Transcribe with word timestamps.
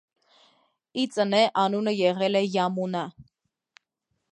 Ի 1.01 1.03
ծնե 1.17 1.41
անունը 1.65 1.95
եղել 1.97 2.41
է 2.41 2.43
Յամունա։ 2.57 3.07